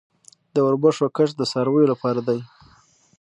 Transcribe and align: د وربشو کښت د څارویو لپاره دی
د 0.53 0.55
وربشو 0.65 1.07
کښت 1.15 1.35
د 1.37 1.41
څارویو 1.51 1.91
لپاره 1.93 2.19
دی 2.27 2.39